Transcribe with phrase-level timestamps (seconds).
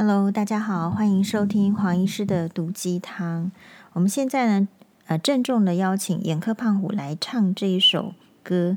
[0.00, 3.50] Hello，大家好，欢迎收听黄医师的毒鸡汤。
[3.94, 4.68] 我们现在呢，
[5.06, 8.14] 呃，郑重的邀请眼科胖虎来唱这一首
[8.44, 8.76] 歌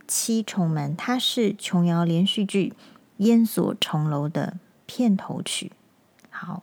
[0.06, 2.74] 《七重门》，它是琼瑶连续剧
[3.24, 5.72] 《烟锁重楼》的片头曲。
[6.28, 6.62] 好，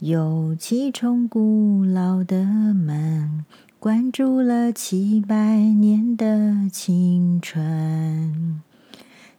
[0.00, 3.46] 有七重古老的门，
[3.78, 8.60] 关住了七百年的青春。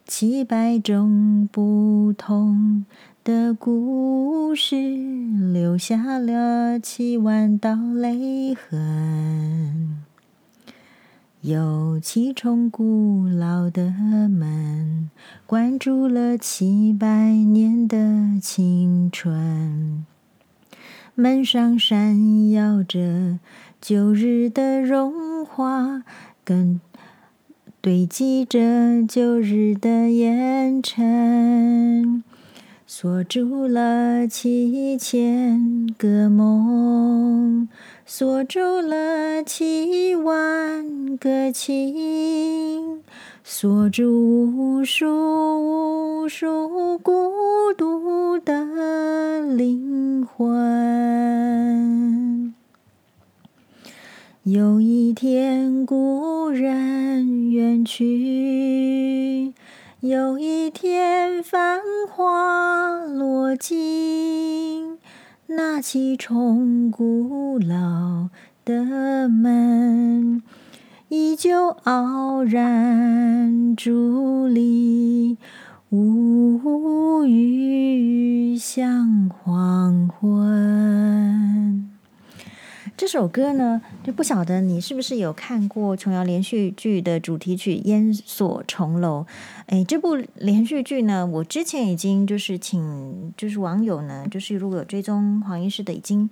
[0.06, 2.86] 七百种不同
[3.24, 4.76] 的故事，
[5.52, 10.04] 留下了七万道泪痕。
[11.40, 13.92] 有七重古老的
[14.28, 15.10] 门，
[15.44, 20.06] 关住了七百年的青春。
[21.16, 23.40] 门上闪耀着
[23.80, 26.04] 旧日的荣华，
[26.44, 26.80] 跟。
[27.86, 28.58] 堆积着
[29.06, 32.24] 旧日的烟尘，
[32.84, 37.68] 锁住了七千个梦，
[38.04, 43.04] 锁住了七万个情，
[43.44, 47.30] 锁住无数无数孤
[47.78, 48.66] 独的
[49.42, 50.56] 灵魂。
[54.48, 59.52] 有一天，故人远去；
[59.98, 64.98] 有一天，繁华落尽。
[65.48, 68.28] 那七重古老
[68.64, 70.40] 的门，
[71.08, 75.38] 依旧傲然伫立，
[75.90, 81.95] 无语像黄昏。
[82.96, 89.26] 这首歌呢，就不晓得你是不是有看过琼瑶连续剧的主题曲《烟锁重楼》？
[89.66, 96.30] 哎，这部连续剧呢，我之前已经就是请就是网友呢，就是如果有追踪黄医师的，已经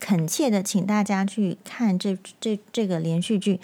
[0.00, 3.60] 恳切的请大家去看这这这个连续剧。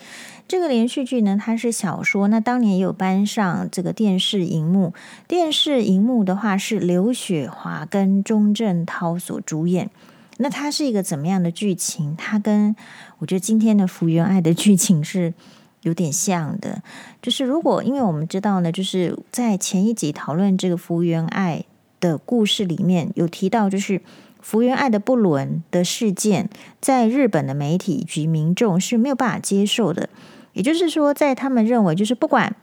[0.47, 4.94] 这个连续剧呢，它是小说，那当年也有搬上这个电视荧幕。
[5.26, 9.91] 电视荧幕的话是刘雪华跟钟镇涛所主演。
[10.38, 12.16] 那它是一个怎么样的剧情？
[12.16, 12.75] 它跟
[13.19, 15.34] 我觉得今天的《福原爱》的剧情是
[15.82, 16.82] 有点像的。
[17.20, 21.65] 就是如果因为我们知道呢，就是在前一集讨论这个福原爱
[22.00, 24.00] 的故事里面有提到，就是
[24.41, 26.48] 福原爱的不伦的事件，
[26.81, 30.09] 在日本的媒体及民众是没有办法接受的。
[30.54, 32.56] 也就是说，在他们认为，就是不管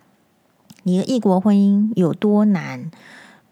[0.84, 2.92] 你的异国婚姻有多难。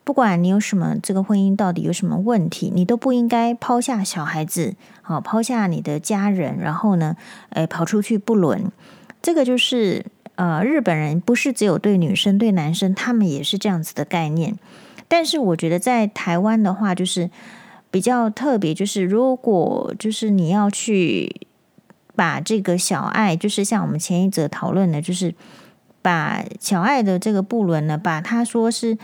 [0.08, 7.18] 不管你有什么，这个婚姻到底有什么问题，你都不应该抛下小孩子，好，抛下你的家人，然后呢，
[7.50, 8.72] 诶，跑出去不伦。
[9.22, 14.58] 这个就是呃，日本人不是只有对女生，对男生，他们也是这样子的概念。
[15.10, 17.30] 但是我觉得在台湾的话，就是
[17.92, 21.42] 比较特别，就是如果就是你要去
[22.16, 25.36] 把这个小爱，就是像我们前一则讨论的，就是
[26.02, 28.98] 把小爱的这个不伦呢，把他说是。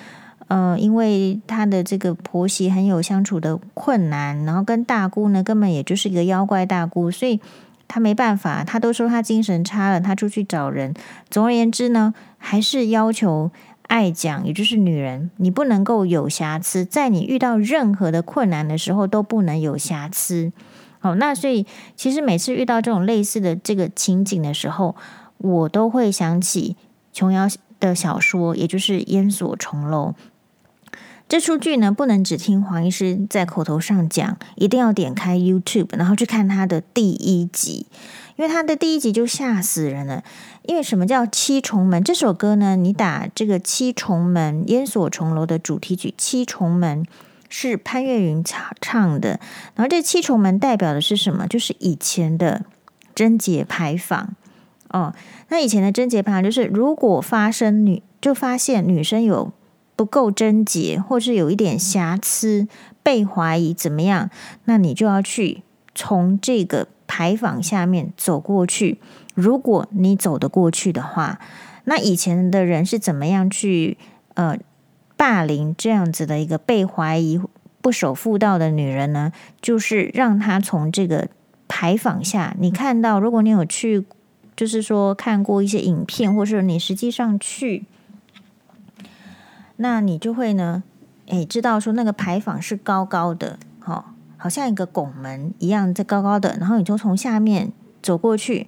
[0.48, 7.40] 呃，因为她的这个婆媳很有相处的困难，然后跟大姑呢根本也就是一个妖怪大姑，所以
[7.88, 10.94] 她没办法，她都说她精神差了，她出去找人。
[11.30, 13.52] 总而言之呢，还是要求
[13.88, 20.52] 爱讲，也就是女人，你不能够有瑕疵，在你遇到任何的困难的时候都不能有瑕疵。
[21.00, 21.66] 好，那所以
[21.96, 24.96] 其实每次遇到这种类似的这个情景的时候，
[25.38, 26.78] 我都会想起
[27.12, 27.48] 琼瑶
[27.80, 30.16] 的小说，也就是《烟锁重楼》。
[31.34, 37.88] 这出剧呢，不能只听黄医师在口头上讲，一定要点开 YouTube，然后去看他的第一集，
[38.36, 40.24] 因为他的第一集就吓死人了。
[40.62, 42.04] 因为什么叫七重门？
[42.04, 47.04] 这首歌呢，你打这个七重门烟锁重楼的主题曲，七重门
[47.50, 49.40] 是潘越云唱唱的。
[49.74, 51.48] 然后这七重门代表的是什么？
[51.48, 52.64] 就是以前的
[53.16, 54.36] 贞节牌坊
[54.90, 55.16] 哦。
[55.50, 59.52] 那以前的贞节牌坊就是，如果发生女就发现女生有。
[59.96, 62.68] 不够贞洁，或是有一点瑕疵，
[63.02, 64.30] 被怀疑怎么样？
[64.66, 65.62] 那你就要去
[65.94, 69.00] 从这个牌坊下面走过去。
[69.36, 71.40] 如果你走得过去的话，
[71.86, 73.98] 那以前的人是怎么样去
[74.36, 74.58] 呃
[75.16, 77.40] 霸凌这样子的一个被怀疑
[77.82, 79.32] 不守妇道的女人呢？
[79.62, 81.28] 就是让她从这个
[81.68, 84.06] 牌坊下，你看到，如果你有去，
[84.56, 87.86] 就是说看过一些影片，或是你实际上去。
[89.84, 90.82] 那你就会呢，
[91.26, 94.04] 诶，知道说那个牌坊是高高的，好、哦，
[94.38, 96.56] 好像一个拱门一样，在高高的。
[96.58, 98.66] 然后你就从下面走过去，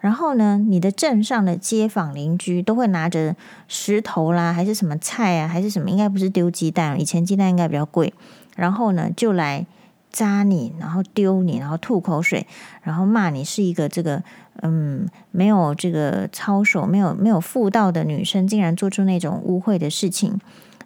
[0.00, 3.36] 然后呢，你的镇上的街坊邻居都会拿着
[3.68, 5.88] 石头啦，还是什么菜啊，还是什么？
[5.88, 8.12] 应该不是丢鸡蛋，以前鸡蛋应该比较贵。
[8.56, 9.64] 然后呢，就来
[10.10, 12.44] 扎你，然后丢你，然后吐口水，
[12.82, 14.24] 然后骂你是一个这个
[14.62, 20.40] 嗯没有这个操守、没有没有妇道的女生，竟然做出那种污秽的事情。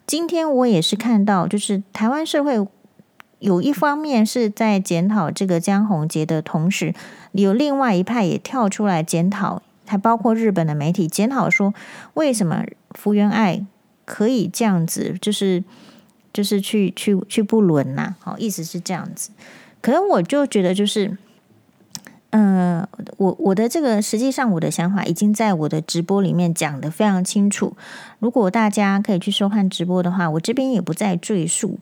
[0.06, 2.66] 今天我也是看到，就是台湾社会
[3.38, 6.94] 有一方面是在检讨这个江宏杰的同时，
[7.32, 11.72] 有另外一派也跳出来检讨，还包括日本的媒体检讨说，
[12.14, 13.64] 为什么福原爱
[14.04, 15.64] 可以这样子，就是。
[16.32, 19.30] 就是去去去不伦呐，好，意思是这样子。
[19.80, 21.18] 可能我就觉得就是，
[22.30, 22.86] 嗯、
[23.16, 27.76] 我我的这个实际上我的想法已经在我的直播里面讲得非常清楚。
[28.20, 31.78] 如果大家可以去收看直播的话，我这边也不再赘述。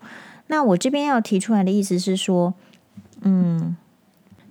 [0.47, 2.55] 那我这边要提出来的意思是说，
[3.21, 3.77] 嗯，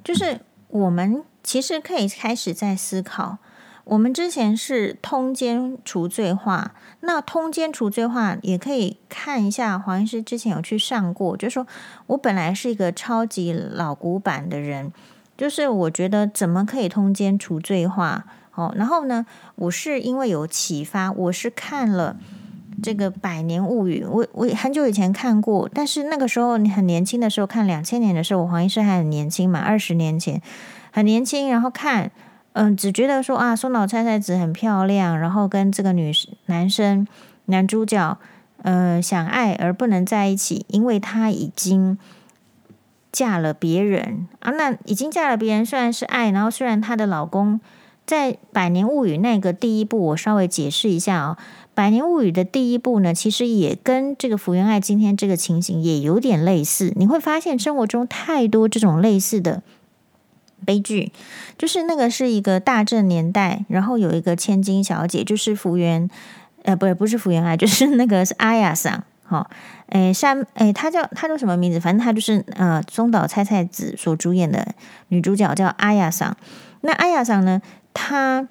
[0.04, 3.40] 就是我们其实可以开始在思考。
[3.86, 9.80] 我们之前是通奸除罪化，那通奸除罪化也可以看一下。
[9.80, 11.66] 黄医师之前有去上过，就是说
[12.08, 14.92] 我本来是一个超级老古板的人，
[15.38, 18.26] 就是我觉得怎么可以通奸除罪化？
[18.56, 19.26] 哦，然后呢，
[19.56, 22.18] 我是因为有启发，我是看了
[22.82, 30.42] 这个《百年物语》，我我很久以前看过，但是那个时候你很年轻的时候看，两千年的时候，我黄医师还很年轻嘛，二十年前
[30.92, 32.12] 很年轻，然后看。
[32.60, 36.12] 嗯，只觉得说啊，松岛菜菜子很漂亮，然后跟这个女
[36.48, 37.06] 男生
[37.46, 38.18] 男主角，
[38.64, 42.00] 呃，想爱而不能在一起，因为他已经
[43.12, 44.52] 嫁了别人啊。
[44.52, 47.60] 那已经嫁了别人，虽然是爱，然后虽然她的老公
[48.06, 51.38] 在《百年物语》那个第一部，我稍微解释一下，哦，
[51.74, 56.94] 《百年物语》的第一部呢，其实也跟这个福原爱今天这个情形也有点类似。
[56.96, 59.62] 你会发现生活中太多这种类似的。
[60.66, 61.12] 悲剧
[61.56, 66.10] 就是那个是一个大正年代，然后有一个千金小姐，就是福原，
[66.64, 69.50] 呃，不是不是福原爱，就是那个是阿雅桑，哈、
[69.90, 71.80] 诶山，诶，她叫她叫什么名字？
[71.80, 74.74] 反正她就是呃松岛菜菜子所主演的
[75.10, 76.36] 女主角叫阿雅桑。
[76.82, 77.62] 那阿雅桑呢，
[77.94, 78.48] 她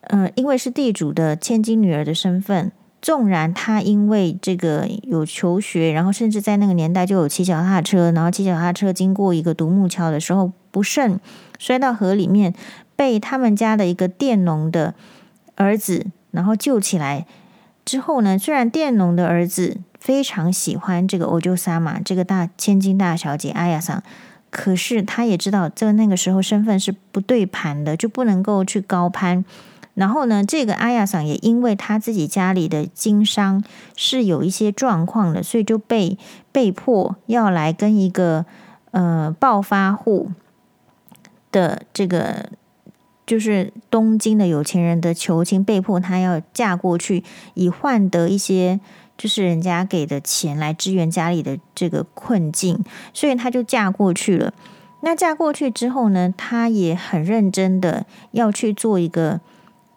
[0.00, 2.72] 呃因为是地主的千金女儿的身份。
[3.02, 11.20] 纵然她因为这个有求学，然后甚至在那个年代就有骑脚踏车，然后骑脚踏车经过一个独木桥的时候不慎
[11.56, 12.52] 摔到河里面，
[12.96, 14.94] 被他们家的一个佃农的
[15.54, 17.26] 儿子然后救起来
[17.84, 19.76] 之后呢，虽然佃农的儿子
[20.06, 24.00] 非常喜欢这个欧洲萨玛这个大千金大小姐阿亚桑，
[24.50, 29.44] 可是他也知道在那个时候身份是不对盘的，就不能够去高攀。
[29.94, 33.64] 然后呢，这个阿亚桑也因为他自己家里的经商
[33.96, 36.16] 是有一些状况的，所以就被
[36.52, 38.46] 被迫要来跟一个
[38.92, 40.30] 呃暴发户
[41.50, 42.50] 的这个
[43.26, 47.24] 就是东京的有钱人的求亲，被迫他要嫁过去，
[47.54, 48.78] 以换得一些
[49.16, 54.52] 就是人家给的钱来支援家里的这个困境，所以他就嫁过去了。
[55.00, 59.40] 那嫁过去之后呢，他也很认真的要去做一个。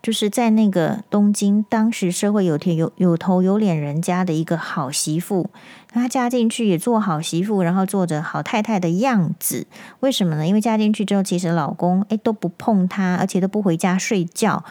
[0.02, 5.50] 就是在那个东京，当时社会有田有有头有脸人家的一个好媳妇，
[5.92, 9.68] 她嫁进去也做好媳妇，然后做着好太太的样子。
[10.00, 10.48] 为什么呢？
[10.48, 14.64] 因为嫁进去之后，其实老公诶都不碰她，而且都不回家睡觉。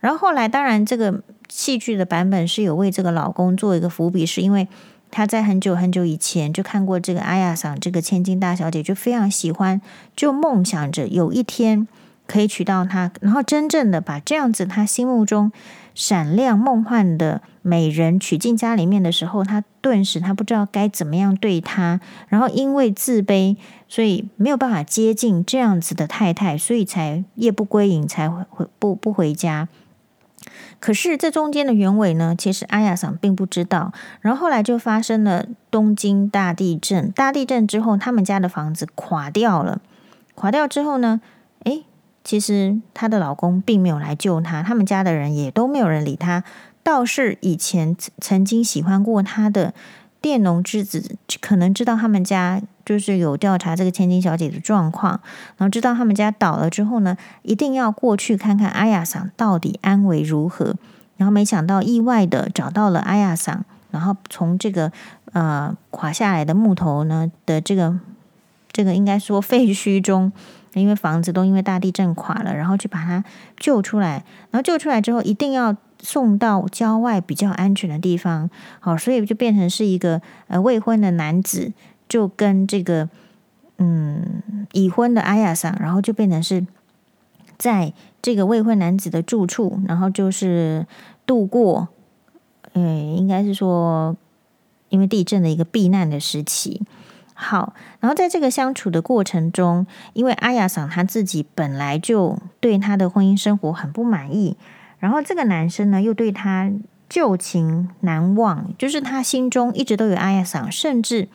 [0.00, 1.22] 然后后来，当然这个
[1.54, 4.66] 戏剧的版本是有为这个老公做一个伏笔，是因为
[5.10, 9.80] 他在很久很久以前就看过这个阿亚桑这个千金大小姐，就非常喜欢，
[10.16, 11.86] 就梦想着有一天。
[12.24, 15.52] 可以娶到她，然后真正的把这样子他心目中
[15.92, 23.56] 闪亮梦幻的美人娶进家里面的时候，他顿时他不知道该怎么样对她，然后因为自卑，
[23.88, 29.68] 所以没有办法接近这样子的太太，所以才夜不归营，才回不不回家。
[30.80, 33.92] 可是这中间的原委呢，其实阿雅桑并不知道。
[34.20, 39.80] 然后后来就发生了东京大地震，大地震之后，他们家的房子垮掉了，
[40.34, 41.20] 垮掉之后呢，
[41.64, 41.84] 诶。
[42.24, 46.44] 其实她的老公并没有来救她，他们家的人也都没有人理她。
[46.84, 49.74] 倒是以前曾经喜欢过她的
[50.22, 55.20] 佃农之子，可能知道他们家就是有调查这个千金小姐的状况，
[55.56, 60.76] 然后知道他们家倒了之后呢，一定要过去看看阿雅桑到底安危如何。
[61.16, 64.90] 然后没想到意外的找到了阿雅桑，然后从这个
[65.32, 67.98] 呃垮下来的木头呢的这个
[68.70, 70.32] 这个应该说废墟中。
[70.74, 73.22] 因为房子都因为大地震垮了，然后去把他
[73.58, 81.72] 救出来，然后救出来之后一定要送到郊外比较安全的地方，好，所以就变成是一个呃未婚的男子
[82.08, 83.08] 就跟这个
[83.78, 84.42] 嗯
[84.72, 86.66] 已婚的阿亚桑，然后就变成是
[87.56, 90.86] 在这个未婚男子的住处，然后就是
[91.24, 91.88] 度过，
[92.72, 94.16] 呃，应该是说
[94.88, 96.82] 因为地震的一个避难的时期。
[97.34, 104.56] 好，然后在这个相处的过程中，因为阿雅桑他自己本来就对他的婚姻生活很不满意，
[105.02, 106.70] 然后这个男生呢又对他
[107.08, 111.26] 旧情难忘，就是他心中一直都有阿雅桑，甚至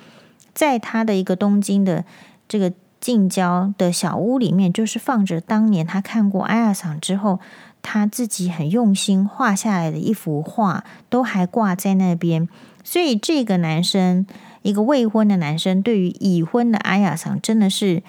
[0.53, 2.05] 在他的一个东京的
[2.47, 2.71] 这个
[3.01, 7.41] 近郊的小屋里面，就是放着当年他看过阿雅桑之后，
[7.81, 12.47] 他自己很用心画下来的一幅画，都还挂在那边，
[12.85, 14.25] 所以这个男生。
[14.63, 18.03] 一个未婚的男生对于已婚的阿雅桑真的是，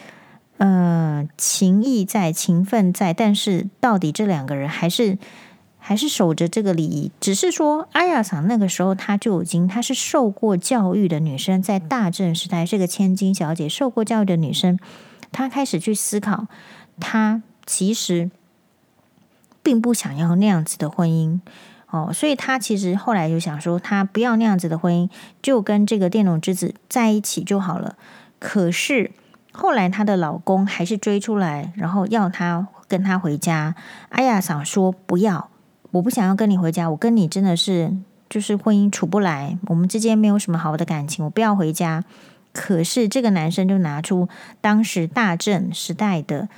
[0.56, 5.18] 呃，情义在，情分在，但是到底这两个人还是
[5.88, 7.10] 还是守着这个礼仪。
[7.18, 14.78] 只是说阿雅桑那个时候，她就已经她是受过教育的女生，在大正时代是个千金小姐，受过教育的女生，
[15.32, 16.46] 她开始去思考，
[17.00, 18.30] 她其实
[19.62, 21.40] 并不想要那样子的婚姻。
[21.86, 27.96] 哦，所以她其实后来就想说，她不要那样子的婚姻，就跟这个佃农之子在一起就好了。
[28.38, 29.10] 可是
[29.52, 33.74] 后来她的老公还是追出来，然后要她跟他回家。
[34.10, 35.48] 阿雅桑说不要，
[35.90, 37.92] 我不想要跟你回家，我跟你真的是
[38.28, 42.04] 就是婚姻处不来，我们之间没有什么好的感情，我不要回家。
[42.52, 44.28] 可是这个男生就拿出
[44.60, 46.48] 当时大正时代的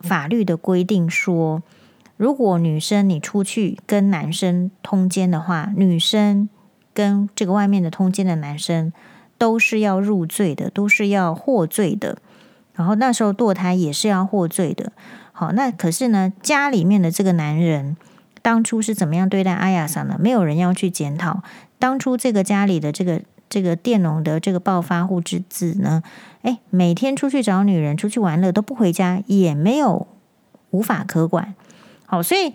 [0.00, 1.62] 法律的规定说。
[2.16, 6.48] 如果女生你出去跟男生通奸的话，女生
[6.94, 8.92] 跟这个外面的通奸的男生
[9.36, 12.18] 都是要入罪的，都是要获罪的。
[12.72, 14.92] 然后那时候堕胎也是要获罪的。
[15.32, 17.96] 好，那可是呢，家里面的这个男人
[18.44, 20.18] 当初是怎么样对待阿雅桑的？
[20.18, 21.42] 没有人要去检讨。
[21.78, 26.02] 当初这个家里的这个这个佃农的这个暴发户之子呢，
[26.42, 30.06] 诶，每天出去找女人，出去玩乐都不回家，也没有
[30.72, 31.54] 无法可管。
[32.04, 32.52] 好，所以，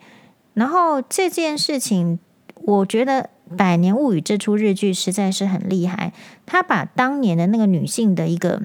[0.53, 2.19] 然后这件事情，
[2.53, 3.23] 我觉得
[3.57, 6.13] 《百年物语》这出日剧实在是很厉害。
[6.45, 8.61] 他把当年的那个女性的一个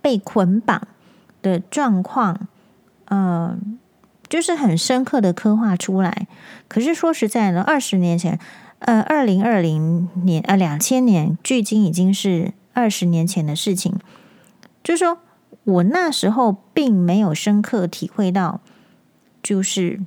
[0.00, 0.86] 被捆绑
[1.42, 2.46] 的状况，
[3.06, 3.78] 嗯、
[4.32, 6.26] 就是很深刻的刻画出来。
[6.66, 8.38] 可是说实在的，二十年前，
[8.78, 13.94] 呃，二零二零年，呃，两千年，距今已经是二十年前的事情。
[14.82, 15.18] 就是说
[15.64, 18.62] 我那时候并没有深刻体会到。
[19.42, 20.00] 就是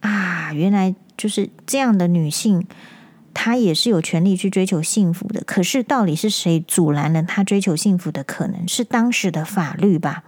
[0.00, 2.64] 啊，原来就是这样的女性，
[3.32, 5.42] 她也是有权利去追求幸福的。
[5.44, 8.68] 可是，到底是谁阻拦了她追求幸福的可能？
[8.68, 10.22] 是当时的法律吧？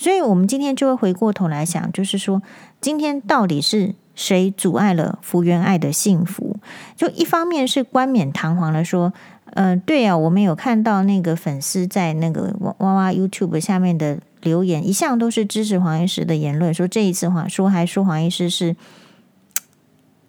[0.00, 2.40] 所以，我们今天就会回过头来想，就是说，
[2.80, 6.56] 今天到底是谁阻碍了福原爱的幸福？
[6.96, 9.12] 就一方面是冠冕堂皇的说，
[9.52, 14.18] 嗯、对啊，我们有看到那个粉丝在那个哇哇 YouTube 下面的。
[14.42, 18.74] 留言一向都是支持黄医师的言论，说这一次黄说还说黄医师是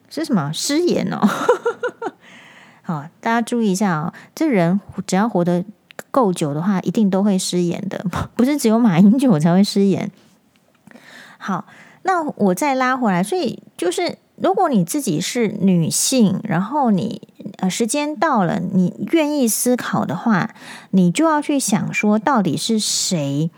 [0.09, 1.25] 是什么失言哦？
[2.83, 5.63] 好，大家注意一下哦，这人只要活得
[6.09, 8.05] 够久的话，一定都会失言的，
[8.35, 10.09] 不是只有马英九才会失言。
[11.37, 11.65] 好，
[12.03, 17.27] 那我再拉回来，所以就是如果你自己是女性，然后你
[17.57, 20.55] 呃时间到了，你愿意思考的话，
[20.91, 23.51] 你就要去想说，到底是谁？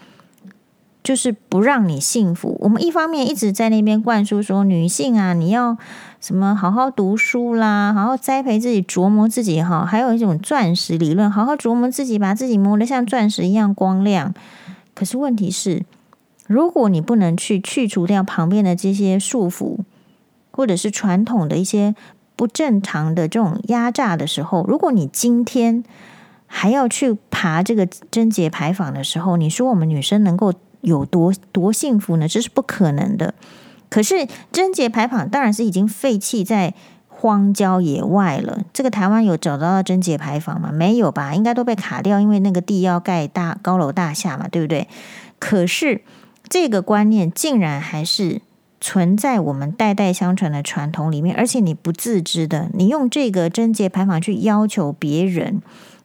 [1.03, 2.57] 就是不让你幸福。
[2.61, 5.77] 我们一方面一直在那边灌输说，女性啊，你要
[6.21, 9.85] 什么好好读书啦，好好栽培自己，琢磨自己哈。
[9.85, 14.33] 还有一种钻石理论，好好琢磨自己，把自己磨得像钻石一样光亮。
[14.95, 15.83] 可是问题是，
[16.47, 19.79] 如果你不能去去除掉旁边的这些束缚，
[20.51, 21.93] 或者是传统的一些
[22.37, 25.83] 不正常的这种压榨的时候，如果你今天
[26.47, 30.53] 还要去爬这个贞节牌坊的时候，你说我们女生能够？
[30.83, 32.27] 有多多幸福呢？
[32.27, 33.33] 这是不可能的。
[33.89, 36.73] 可是贞节牌坊当然是已经废弃在
[37.07, 38.59] 荒郊野外了。
[38.73, 40.71] 这个台湾有找到贞节牌坊吗？
[40.71, 41.33] 没有吧？
[41.33, 44.87] 应该都被卡掉，因为那个地要盖大高楼大厦嘛，对不对？
[45.39, 46.01] 可是
[46.47, 48.41] 这个观念竟然还是
[48.81, 55.61] 存在我们代代相传的传统里面，而且你不自知的，你用这个贞节牌坊去要求别人。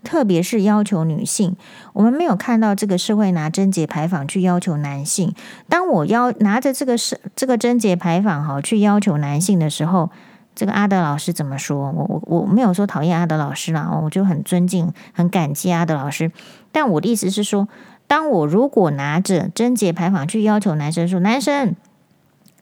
[0.08, 1.54] 特别是要求女性，
[1.92, 5.34] 我们没有看到这个社会拿贞节牌坊去要求男性。
[5.68, 10.08] 当我要拿着这个是这个贞节牌坊哈去要求男性的时候，
[10.54, 11.92] 这个阿德老师怎么说？
[11.92, 16.32] 我我我没有说讨厌阿德老师啦，我就很尊敬、很感激阿德老师。
[16.72, 17.68] 但我的意思是说，
[18.06, 21.76] 当我如果拿着贞节牌坊去要求男生说：“男生，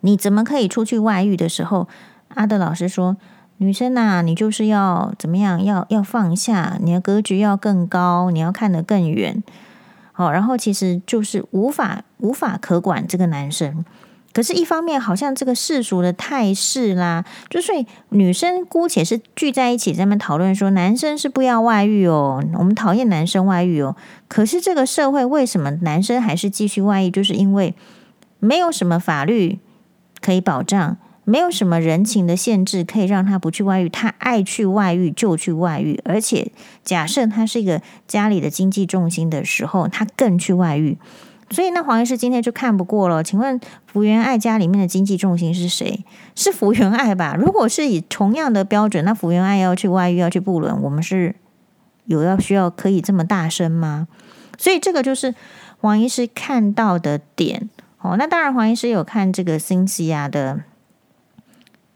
[0.00, 1.86] 你怎么可以出去外遇？”的时候，
[2.34, 3.16] 阿德老师说。
[3.58, 5.64] 女生呐、你就是要怎么样？
[5.64, 9.42] 要要放下，你的格局要更高，你要看得更远。
[10.12, 13.84] 好，然后其实就是无法无法可管这个男生。
[14.32, 23.96] 可是，一方面好像这个世俗的态势啦，就所以女生姑且是聚在一起，在那边讨论说，男生是不要外遇哦，我们讨厌男生外遇哦。
[24.28, 27.10] 可是这个社会为什么男生还是继续外遇？
[27.10, 27.74] 就是因为
[28.38, 29.58] 没有什么法律
[30.20, 30.98] 可以保障，
[31.28, 36.00] 没有什么人情的限制可以让他不去外遇，他爱去外遇就去外遇。
[36.04, 36.52] 而且
[36.84, 40.96] 假设他是一个家里的经济重心的时候，他更去外遇。
[41.50, 46.04] 所以那黄医师今天就看不过了，请问福原爱家里面的经济重心是谁？
[46.36, 47.36] 是福原爱吧？
[47.36, 51.34] 如果是以同样的标准，那福原爱要去外遇，要去不伦，我们是
[52.04, 54.06] 有要需要可以这么大声吗？
[54.58, 55.34] 所以这个就是
[55.80, 57.68] 黄医师看到的点
[57.98, 58.16] 哦。
[58.16, 60.60] 那当然，黄医师有看这个 Cynthia 的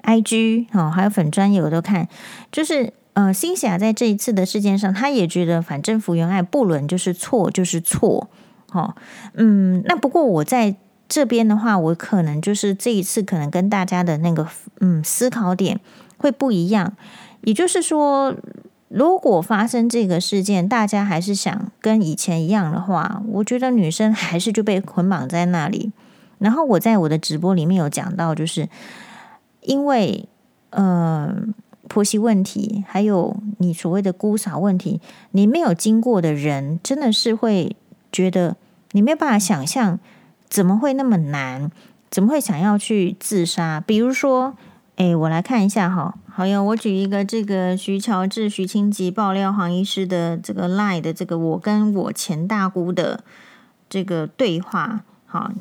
[0.03, 2.09] IG 哦，还有粉专有都看，
[2.51, 8.29] 就是呃新霞在这一次的事件上，他也觉得反正福原爱不伦就是错，就是错。
[8.73, 8.95] 哦，
[9.35, 10.77] 嗯，那不过我在
[11.09, 14.47] 这边的话，我可能就是这一次可能跟大家的那个
[14.81, 15.81] 嗯思考点
[16.19, 16.97] 会不一样。
[17.43, 18.33] 也就是说，
[18.87, 25.91] 如果发生这个事件，大家还是想跟以前一样的话，我觉得女生还是就被捆绑在那里。
[26.39, 28.69] 然后我在我的直播里面有讲到，就是
[29.63, 30.29] 因为
[30.71, 31.35] 呃
[31.89, 35.01] 婆媳问题，还有你所谓的姑嫂问题，
[35.33, 37.77] 你没有经过的人，真的是会。
[38.13, 38.57] 觉得
[38.91, 40.01] 你没有办法想象，
[40.49, 41.71] 怎么会那么难？
[42.11, 43.81] 怎么会想要去自杀？
[43.81, 44.57] 比如说，
[44.97, 53.23] 哎，我来看一下哈，好呀，我举一个这个徐乔治、徐清吉爆料黄医师的这个 lie 的这个我跟我前大姑的
[53.89, 55.05] 这个对话。
[55.27, 55.53] 好，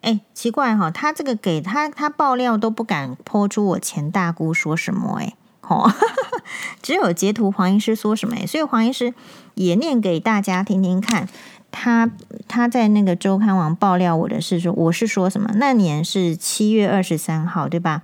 [0.00, 5.92] 哎，奇怪哈，他这个给他他爆料都不敢泼出我前大姑说什么哎，哦，
[6.82, 9.12] 只有截图黄医师说什么哎，所以黄医师
[9.54, 11.28] 也念给大家听听看。
[11.70, 12.10] 他
[12.48, 15.50] 他在那个周刊网爆料我的是说，我是说什么？
[15.56, 18.00] 那年是七月二十三号，对吧？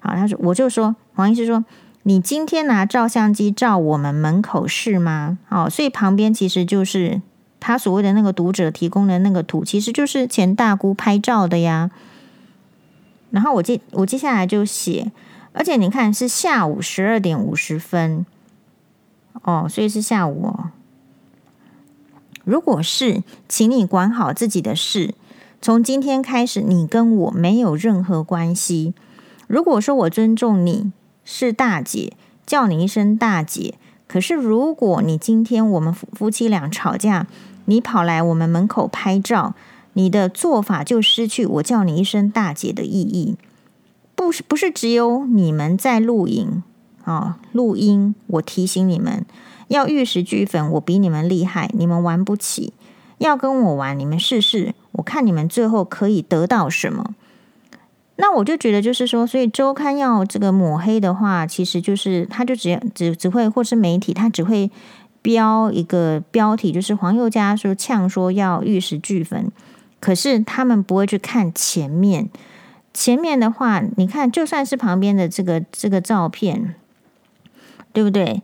[0.00, 1.64] 好，他说我就说黄医师说，
[2.02, 5.38] 你今天拿照相机照我们门口是吗？
[5.48, 7.22] 哦，所以旁边其实就是
[7.60, 11.90] 他所谓的那个读者提供的那个图，其实就是前大姑拍照的呀。
[13.30, 15.12] 然后我接我接下来就写，
[15.52, 18.26] 而且你看是下午十二点五十分，
[19.42, 20.70] 哦，所以是下午哦。
[22.42, 25.14] 如果是，请你管好自己的事。
[25.62, 28.94] 从今天开始，你跟我没有任何关系。
[29.46, 30.90] 如果说我尊重你
[31.22, 32.14] 是大姐，
[32.46, 33.74] 叫你一声大姐。
[34.08, 37.28] 可是如果你今天我们夫夫妻俩吵架，
[37.64, 39.54] 你跑来我们门口拍照，
[39.92, 43.36] 你的做法就失去我叫你一声大姐的意义。
[44.14, 46.62] 不是不是只有你们在录影
[47.04, 48.14] 啊，录音。
[48.26, 49.24] 我提醒你们。
[49.68, 52.72] 要玉石俱焚，我比你们厉害，你们玩不起。
[53.18, 57.14] 要跟我玩，你们试试，我看你们最后可以得到什么。
[58.16, 64.70] 那我就觉得，就是说，所以周刊要这个抹黑的话，其实就是他就只只只会，或是媒体，他只会
[65.22, 69.50] 标一个标题，就是黄宥嘉说呛说要玉石俱焚，
[70.00, 72.28] 可是他们不会去看前面。
[72.92, 76.74] 前面的话，你看，就算是旁边的这个这个照片，
[77.92, 78.42] 对不对？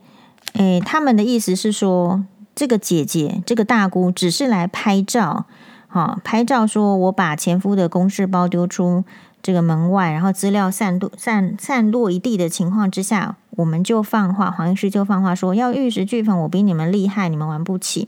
[0.53, 2.23] 诶，他们的意思是说，
[2.55, 5.45] 这个姐姐，这个大姑只是来拍照，
[5.87, 9.03] 哈，拍照说我把前夫的公事包丢出
[9.43, 18.07] 这个门外，然后资料散落散散落一地的情况之下，我们就放话，黄医师就放话说要玉石俱焚，我比你们厉害，你们玩不起。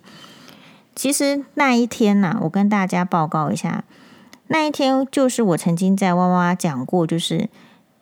[0.96, 3.84] 其实那一天呐、我跟大家报告一下，
[4.48, 7.50] 那一天就是我曾经在哇哇讲过，就是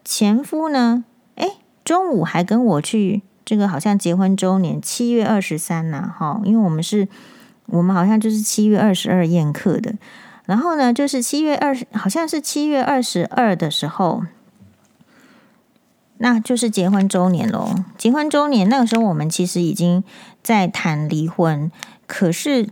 [0.06, 1.04] 前夫呢，
[1.36, 3.24] 诶，中午还跟我去。
[3.46, 7.08] 这个好像结婚周年，七月二十三呐，哈，因为我们是，
[7.68, 9.96] 我们好像就是七月二十二宴客的，
[10.44, 14.24] 然后呢，就是七月二十，好像是七月二十二的时候，
[16.20, 17.76] 那就是结婚周年喽。
[17.98, 20.04] 结婚周年那个时候，我们其实已经
[20.42, 21.72] 在谈离婚，
[22.06, 22.70] 可是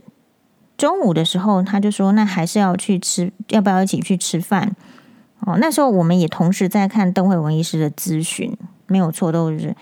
[0.76, 4.74] 中午的时候，他就说，那还是要去吃，要不要一起去吃饭？
[5.40, 8.56] 哦，那时候我们也同时在看邓惠文医师的咨询，
[8.86, 9.76] 没有错，都是。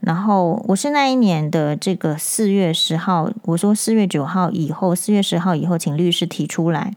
[0.00, 6.92] 然后我是那一年的这个四月十号，我说四月九号以后，四月十号以后，请律师提出来。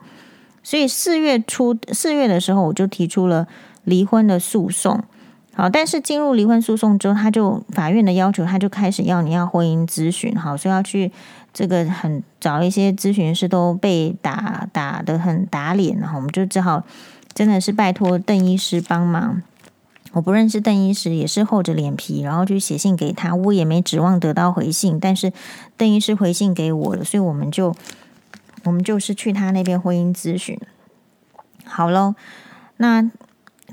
[0.62, 3.48] 所以四月初四月的时候，我就提出了
[3.86, 5.02] 离婚的诉讼。
[5.60, 10.34] 好，但是进入离婚诉讼之后，他就法院的要求，他就开始要你要婚姻咨询。
[10.34, 11.12] 好，所以要去
[11.54, 16.82] 这个很找一些咨询师都被打打得很打脸，然后我们就只好
[17.34, 19.42] 真的是拜托邓医师帮忙。
[20.14, 23.36] 我不认识邓医师，也是厚着脸皮，然后就写信给他。
[23.36, 25.34] 我也没指望得到回信，但是
[25.76, 27.76] 邓医师回信给我了，所以我们就
[28.64, 30.58] 我们就是去他那边婚姻咨询。
[31.66, 32.16] 好喽，
[32.78, 33.12] 那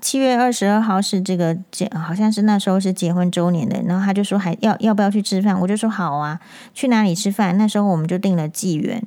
[0.07, 3.83] 七月二十二号是这个结，好像是那时候是结婚周年的。
[3.83, 5.59] 然后他就说还要要不要去吃饭？
[5.61, 6.38] 我就说好啊，
[6.73, 7.59] 去哪里吃饭？
[7.59, 9.03] 那时候我们就订了纪元。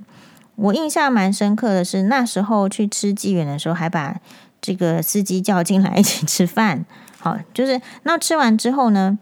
[0.58, 4.20] 我印象蛮深刻的是，那时候去吃纪元的时候，还把
[4.60, 6.86] 这个司机叫进来一起吃饭。
[7.18, 9.18] 好，就是那吃完之后呢，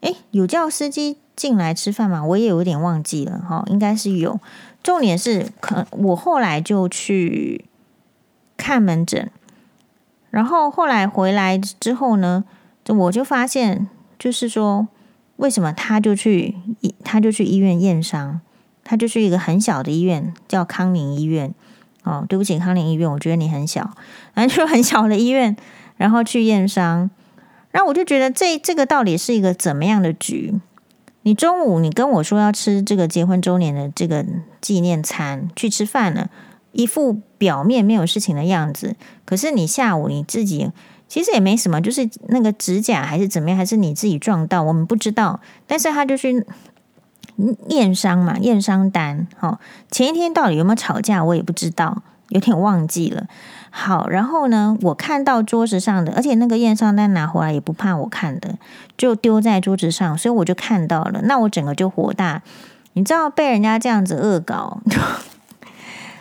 [0.00, 2.24] 诶，有叫司机进来吃饭吗？
[2.24, 3.38] 我也有点忘记了。
[3.46, 4.40] 哈，应该是有。
[4.82, 7.66] 重点是，可我后来就去
[8.56, 9.30] 看门诊，
[10.30, 12.44] 然后后来回来之后呢，
[12.86, 13.88] 我就发现，
[14.18, 14.88] 就是说，
[15.36, 16.56] 为什么他就去
[17.04, 18.40] 他就去医院验伤。
[18.90, 21.52] 他就去一个很小的医院，叫康宁医院。
[22.04, 23.90] 哦，对不起，康宁医院，我觉得你很小，
[24.32, 25.54] 反正就很小的医院，
[25.98, 27.10] 然后去验伤。
[27.70, 30.54] 然后我就觉得这这个到底是一个怎么样的局？
[31.20, 34.24] 你中午你跟我说要吃这个结婚周年的这个
[34.62, 36.30] 纪念餐，去吃饭了，
[36.78, 38.94] 一副表面没有事情的样子。
[39.24, 40.70] 可是你下午你自己
[41.08, 45.40] 其实也没什么，就是那个指甲还是怎么样，还是你自己撞到，我们不知道。
[45.66, 46.46] 但是他就去。
[47.68, 49.28] 验伤嘛，验伤单。
[49.36, 49.60] 好，
[49.92, 53.28] 前一天到底有没有吵架，我也不知道，有点忘记了。
[53.70, 58.56] 好，然后呢，我看到桌子上的，而且那个验伤单拿回来也不怕我看的，
[58.96, 61.20] 就丢在桌子上，所以我就看到了。
[61.22, 62.42] 那我整个就火大，
[62.94, 64.80] 你知道被人家这样子恶搞，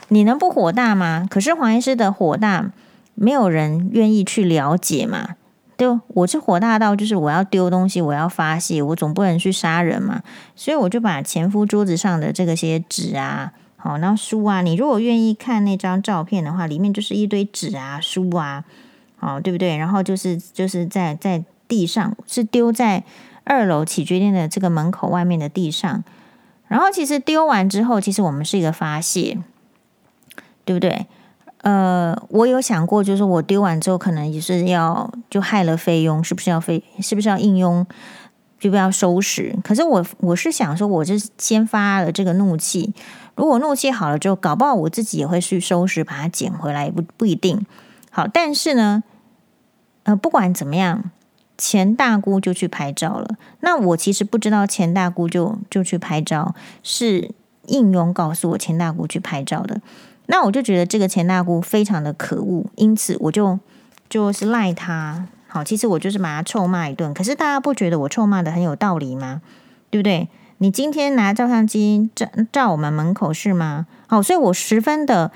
[0.09, 1.27] 你能不火大吗？
[1.29, 2.71] 可是黄医师的火大，
[3.15, 5.35] 没有人愿意去了解嘛。
[5.75, 10.23] 对，我是火大到就是我要丢东西，我要发泄，我总不能去杀人嘛，
[10.55, 18.63] 所以我就把前夫桌子上的这个些纸啊，好，然后书啊，你如果愿意看那张照片的话，里面就是一堆纸啊、书啊，
[19.17, 19.77] 好，对不对？
[19.77, 23.03] 然后就是就是在在地上，是丢在
[23.43, 26.03] 二楼起居店的这个门口外面的地上，
[26.67, 29.37] 然后其实丢完之后，其实我们是一个发泄，
[30.67, 31.07] 对不对？
[31.61, 36.83] 呃，我有想过，就是我丢完之后，可能也是要就害了菲佣，是不是要费？
[36.99, 37.87] 是不是要应佣？
[38.59, 39.55] 就不要收拾？
[39.63, 42.93] 可是我我是想说，我是先发了这个怒气，
[43.35, 47.65] 如果怒气好了之后，搞不好我自己也会去收拾，把它捡回来，也不不一定。
[48.09, 49.03] 好，但是呢，
[50.03, 51.11] 呃，不管怎么样，
[51.57, 53.35] 钱大姑就去拍照了。
[53.61, 57.31] 那我其实不知道钱大姑就就去拍照，是
[57.67, 59.81] 应用告诉我钱大姑去拍照的。
[60.27, 63.59] 那我就觉得这个钱大姑非常的可恶，因此我就
[64.09, 65.25] 就是赖他。
[65.47, 67.13] 好，其实我就是把他臭骂一顿。
[67.13, 69.41] 可是大家不觉得我臭骂的很有道理吗？
[69.89, 70.27] 对不对？
[70.57, 73.87] 你今天拿照相机照照我们门口是吗？
[74.07, 75.31] 好，所以我十分的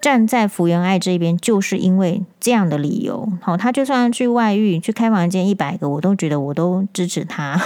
[0.00, 3.30] 站在福原爱这边，就是因为这样的理由。
[3.42, 7.60] 好，他就算去外遇去开房间一百个，我都觉得我都支持他。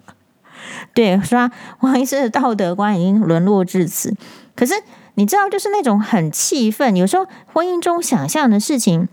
[0.94, 1.50] 对，是吧？
[1.80, 4.16] 王医师的道德观已经沦落至此。
[4.56, 4.72] 可是。
[5.20, 6.96] 你知道，就是那种很气愤。
[6.96, 9.06] 有时候婚姻中想象的事情，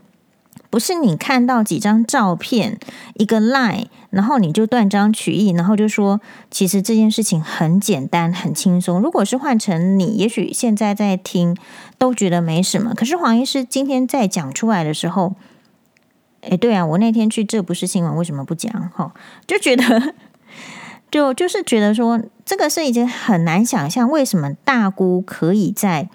[0.70, 2.80] 不是你看到几张照片、
[3.16, 9.02] 一个 line，然后你就断章取义，然后就说其实这件事情很简单、很轻松。
[9.02, 11.58] 如果是换成你，也许现在在听
[11.98, 12.94] 都觉得没什么。
[12.96, 15.36] 可是黄医师今天在讲出来的时候，
[16.40, 18.72] 哎，对啊，我那天去这不是新闻，为什么不讲？
[18.96, 19.12] 哈，
[19.46, 20.14] 就觉得。
[21.10, 26.08] 就就是觉得说，这个是已经很难想象，为什么大姑可以在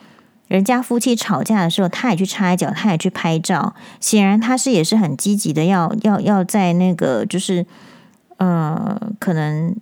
[0.48, 3.74] 人家夫妻吵架的时候，她也去插一脚，她也去拍照。
[4.00, 7.66] 显然，她是也是很积极的要，要要要在那个就是
[8.38, 9.76] 呃，可能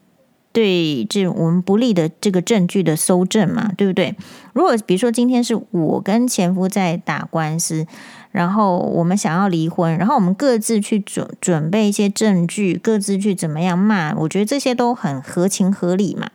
[0.50, 4.16] 对这我们不利的这个证据的搜证嘛，对不对？
[4.52, 7.86] 如果比如说今天是我跟前夫在打官司。
[8.32, 16.30] 然后我们想要离婚，然后我们各自去准准备一些证据，各自去怎么样骂，我觉得这些都很合情合理嘛。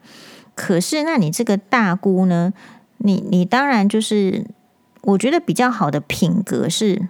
[0.55, 2.53] 可是，那你这个大姑呢？
[2.97, 4.45] 你你当然就是，
[5.03, 7.07] 我觉得比较好的品格是，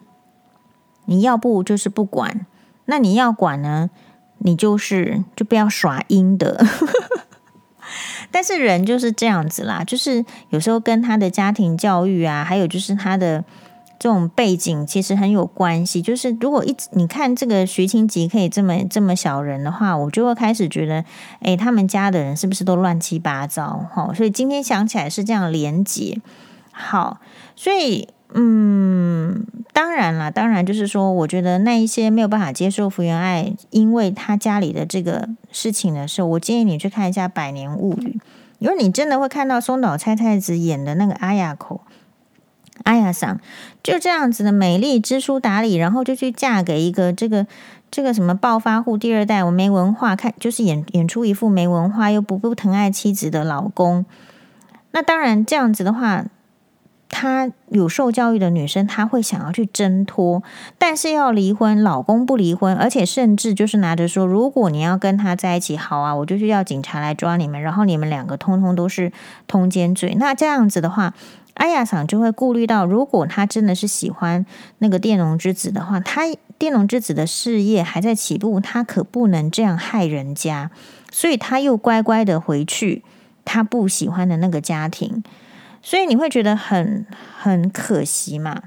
[1.06, 2.46] 你要不就是不管，
[2.86, 3.90] 那你要管呢，
[4.38, 6.64] 你就是就不要耍阴的。
[8.30, 13.44] 但是人就是这样子啦，就是有时候跟他的家庭教育啊，还有就是他的。
[13.98, 21.04] 这种背景其实很有关系，就是如果一直你看这个徐清吉可以这么这么小人的话，我就会开始觉得，
[21.40, 23.86] 诶，他们家的人是不是都乱七八糟？
[23.92, 26.22] 哈，所以今天想起来是这样连结。
[26.72, 27.20] 好，
[27.56, 38.20] 所以嗯，当然了，当然就是说，我觉得那一些没有办法接受福原爱，因为他家里的这个事情的时候，我建议你去看一下《百年物语》，
[38.60, 41.80] 因为你真的会看到松岛菜菜子演的那个阿雅口。
[42.84, 43.40] 哎呀，桑
[43.82, 47.48] 就这样子的美丽、知书达理，然后就去嫁给一个这个
[47.90, 54.06] 这个什么暴发户第二代，我没文化，看就是演演出一副没文化又不不疼爱妻子的老公。
[54.92, 56.26] 那当然这样子的话，
[57.10, 60.44] 她有受教育的女生，她会想要去挣脱，
[60.78, 69.12] 但是要离婚，老公不离婚，而且甚至就是拿着说，如果你要跟他在一起，好啊，我就去要警察来抓你们，然后你们两个通通都是
[69.48, 70.16] 通奸罪。
[70.20, 71.14] 那这样子的话，
[71.56, 74.46] 阿雅桑就会顾虑到，如果他真的是喜欢
[74.78, 76.22] 那个电龙之子的话，他
[76.58, 80.72] 电龙之子的事业还在起步，他可不能这样害人家，
[81.12, 83.04] 所以他又乖乖的回去
[83.44, 85.24] 他不喜欢的那个家庭。
[85.82, 87.06] 所以你会觉得很
[87.38, 88.64] 很可惜嘛？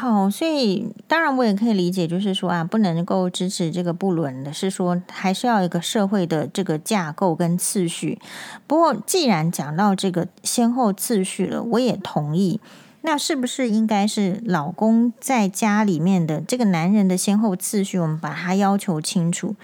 [0.00, 8.20] 好，所以当然我也可以理解，就是说啊，不能够支持这个不伦的，是说还是要一个社会的这个架构跟次序。
[8.68, 12.60] 不过既然讲到这个先后次序了，我也同意。
[13.02, 19.56] 那是不是应该是老公在家里面的这个男人的先后次序，我们把它要求清楚？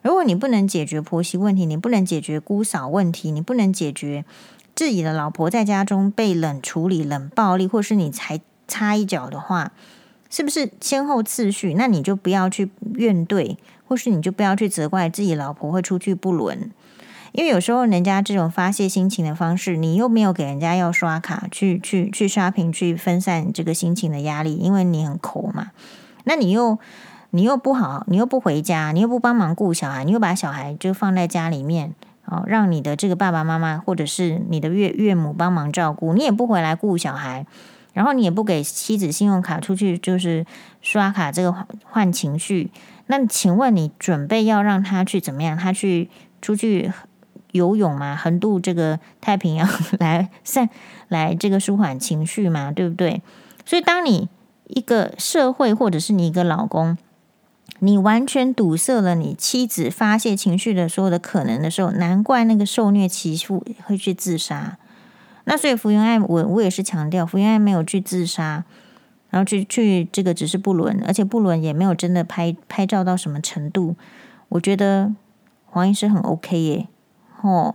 [0.00, 4.24] 如果你不能解决婆媳问题，你不能解决姑嫂问题，你不能解决。
[4.74, 8.40] 自己的老婆在家中被冷处理、冷暴力，或是你才
[8.72, 9.72] 插一脚的话，
[10.30, 11.74] 是不是先后次序？
[11.74, 16.70] 那你就不要去怨怼，或是你就不要去责怪自己老婆会出去不伦，
[17.32, 25.72] 因为有时候人家这种发泄心情的方式，你又没有给人家要刷卡去去去刷屏去分散这个心情的压力，因为你很抠嘛，
[26.24, 26.78] 那你又
[27.32, 31.94] 你又不好，你又不回家，你又不帮忙顾小孩，你又把小孩就放在家里面。
[32.24, 37.44] 哦，让你的这个爸爸妈妈或者是你的岳岳母帮忙照顾，你也不回来顾小孩，
[37.92, 40.44] 然后你也不给妻子信用卡出去，就是
[40.80, 42.70] 刷卡这个换情绪。
[43.06, 45.56] 那请问你准备要让他去怎么样？
[45.56, 46.08] 他去
[46.40, 46.92] 出去
[47.52, 48.16] 游泳吗？
[48.16, 49.68] 横渡这个太平洋
[50.00, 50.68] 来散
[51.08, 52.72] 来这个舒缓情绪吗？
[52.72, 53.22] 对不对？
[53.64, 54.28] 所以当你
[54.66, 56.96] 一个社会或者是你一个老公。
[57.78, 64.78] 你完全堵塞了你妻子发泄情绪的所有的可能的时候，难怪那个受虐媳妇会去自杀。
[65.44, 68.64] 那所以福原爱，我我也是强调，福原爱没有去自杀，
[69.30, 73.96] 然后去去这个只是不伦，而且不伦也没有真的拍拍照到什么程度。
[74.48, 75.12] 我觉得
[75.66, 76.88] 黄医师很 OK 耶，
[77.40, 77.74] 哦，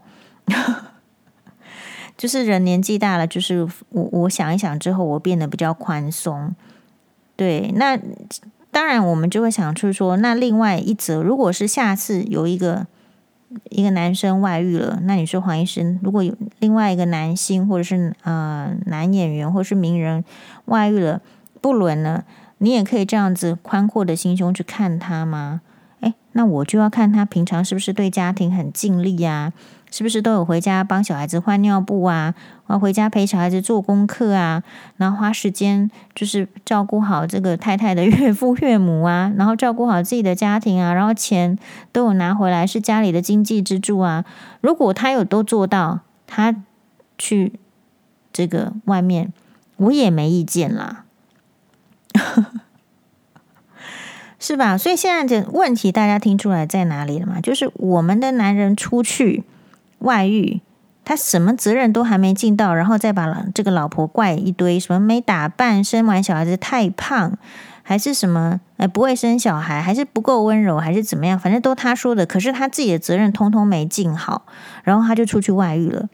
[2.18, 6.56] 就是人年纪大了，就是我我想一想之后，我变得比较宽松。
[7.36, 8.00] 对，那。
[8.70, 12.86] 当然，我们就会想出说，那另外一则，如果是下次有一个
[13.70, 20.24] 一个男生外遇了，那你说黄医生，如果有另外一个男星或者是呃男演员或者是名人
[20.66, 21.22] 外遇了，
[21.62, 22.26] 不伦了，
[22.58, 25.62] 你也可以这样子宽阔的心胸去看他吗？
[26.02, 29.54] 诶，那我就要看他平常是不是对家庭很尽力呀？
[29.90, 32.36] 是不是都有回家帮小孩子换尿布啊？
[32.68, 34.62] 然后回家陪小孩子做功课啊？
[34.98, 39.32] 然后花时间就是照顾好这个太太的岳父岳母啊？
[39.38, 40.94] 然后照顾好自己的家庭啊？
[40.94, 41.58] 然后钱
[41.94, 44.26] 都有拿回来，是家里的经济支柱啊？
[44.60, 46.54] 如果他有都做到，他
[47.18, 47.54] 去
[48.34, 49.32] 这个外面，
[49.78, 51.06] 我也没意见啦，
[54.38, 54.78] 是吧？
[54.78, 57.40] 所以现在的问题大家听出来在哪里了吗？
[57.40, 59.46] 就是我们的男人出去。
[60.00, 60.62] 外遇，
[61.04, 67.38] 他什么责任都还没尽到，然后再把这个老婆怪一堆，什么没打扮，生完小孩子太胖，
[67.82, 71.40] 还是什么，哎，不会生小孩，还是不够温柔，还是怎么样？
[71.40, 74.46] 反正都他说的，可是他自己的责任通通没尽好，
[74.84, 76.08] 然后他就出去外遇了。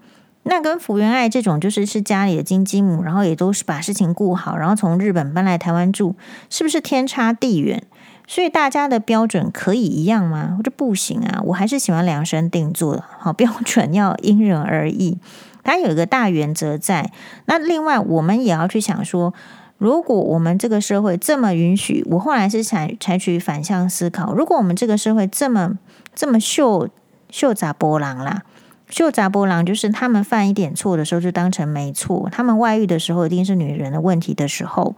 [0.45, 6.15] 那跟福原爱这种，就是是家里的金鸡母，然后也都是把事情顾好，然后从日本搬来台湾住，
[6.49, 7.81] 是不是天差地远？
[8.25, 10.55] 所以大家的标准可以一样吗？
[10.57, 15.17] 我说不行啊，我还是喜欢量身定做的，好，标准要因人而异。
[15.63, 17.11] 它有一个大原则在。
[17.45, 19.33] 那另外，我们也要去想说，
[19.77, 24.33] 如果我们这个社会这么允许，我后来是采采取反向思考。
[24.33, 25.77] 如果我们这个社会这么
[26.15, 26.89] 这么秀
[27.29, 28.43] 秀杂波浪啦，
[28.89, 34.95] 秀杂波浪就是他们犯一点错的时候就当成没错，他们外遇的时候一定是女人的问题的时候，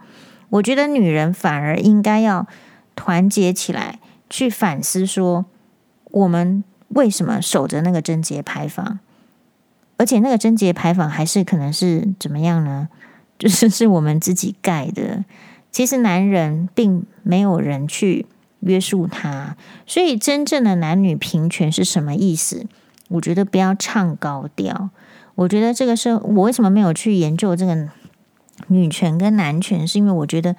[0.50, 2.46] 我觉得女人反而应该要。
[2.96, 5.44] 团结起来去反思，说
[6.10, 8.98] 我们为什么守着那个贞节牌坊，
[9.98, 12.88] 而且那个贞节牌坊还是可能是怎么样呢？
[13.38, 15.24] 就是 是我们自己盖的。
[15.70, 18.24] 其实男人并没有人去
[18.60, 19.56] 约束他，
[19.86, 22.66] 所以真正的男女平权是什么意思？
[23.08, 24.88] 我觉得不要唱高调。
[25.34, 27.88] 我觉得这个是我为什么没有去研究这个
[28.68, 30.56] 女权跟男权，是因为我觉得。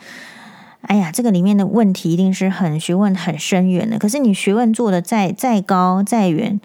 [0.81, 3.99] 哎呀，这个里面的问题一定是很学问很深远的。
[3.99, 6.59] 可是你学问做得再再高再远，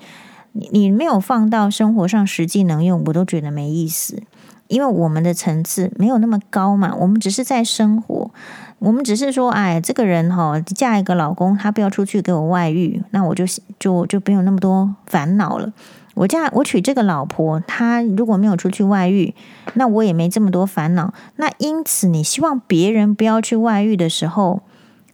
[0.53, 4.23] 你你没有放到生活上实际能用，我都觉得没意思。
[4.69, 8.31] 因为我们的层次没有那么高嘛，我们只是在生活，
[8.79, 13.45] 我们只是说，哎，这个人哈，嫁一个老公，他不要出去给我外遇，那我就
[13.79, 15.71] 就就没有那么多烦恼了。
[16.15, 19.35] 我嫁我娶这个老婆，她如果没有出去外遇，
[19.75, 21.15] 那我也没这么多烦恼。
[21.37, 24.63] 那因此，你希望别人不要去外遇的时候，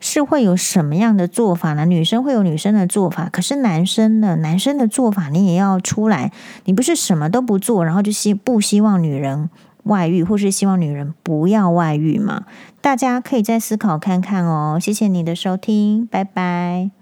[0.01, 1.85] 是会有什么样的做法呢？
[1.87, 4.37] 女生会有女生的做法，可是男生呢？
[4.37, 6.33] 男生的做法你也要出来。
[6.65, 9.49] 你不是什么都不做，然后就希不希望女人
[9.85, 12.45] 外遇，或是希望女人不要外遇吗？
[12.81, 14.79] 大家可以再思考看看哦。
[14.81, 16.98] 谢谢你的收听，拜拜。